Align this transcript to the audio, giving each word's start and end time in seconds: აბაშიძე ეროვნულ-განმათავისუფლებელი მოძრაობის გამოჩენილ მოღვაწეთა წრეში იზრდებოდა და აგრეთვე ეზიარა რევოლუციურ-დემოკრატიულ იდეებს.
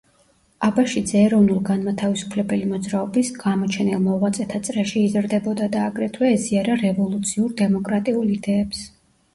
აბაშიძე 0.67 1.19
ეროვნულ-განმათავისუფლებელი 1.25 2.69
მოძრაობის 2.71 3.29
გამოჩენილ 3.43 4.01
მოღვაწეთა 4.07 4.63
წრეში 4.69 5.05
იზრდებოდა 5.11 5.69
და 5.77 5.85
აგრეთვე 5.93 6.35
ეზიარა 6.41 6.81
რევოლუციურ-დემოკრატიულ 6.87 8.35
იდეებს. 8.41 8.85